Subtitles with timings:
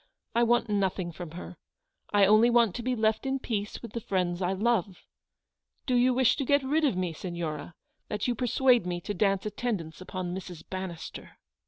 [0.33, 1.57] I want nothing from her.
[2.11, 5.05] I only want to be left in peace with the friends I love.
[5.85, 7.75] Do you wish to get rid of me, Signora,
[8.09, 10.63] that you persuade me to dance attendance upon Mrs.
[10.67, 11.37] Bannister